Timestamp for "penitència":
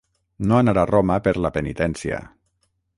1.59-2.25